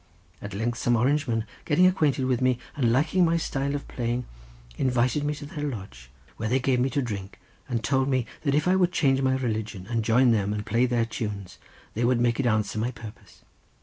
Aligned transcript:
At 0.41 0.55
length 0.55 0.79
some 0.79 0.95
Orange 0.95 1.27
men 1.27 1.45
getting 1.63 1.85
acquainted 1.85 2.25
with 2.25 2.41
me, 2.41 2.57
and 2.75 2.91
liking 2.91 3.23
my 3.23 3.37
style 3.37 3.75
of 3.75 3.87
playing, 3.87 4.25
invited 4.75 5.23
me 5.23 5.35
to 5.35 5.45
their 5.45 5.63
lodge, 5.63 6.09
where 6.37 6.49
they 6.49 6.57
gave 6.59 6.79
me 6.79 6.89
to 6.89 7.03
drink, 7.03 7.39
and 7.69 7.83
tould 7.83 8.07
me 8.09 8.25
that 8.41 8.55
if 8.55 8.67
I 8.67 8.75
would 8.75 8.91
change 8.91 9.21
my 9.21 9.35
religion 9.35 9.85
and 9.85 10.03
join 10.03 10.31
them, 10.31 10.53
and 10.53 10.65
play 10.65 10.87
their 10.87 11.05
tunes, 11.05 11.59
they 11.93 12.03
would 12.03 12.19
make 12.19 12.39
it 12.39 12.47
answer 12.47 12.79
my 12.79 12.89
purpose. 12.89 13.43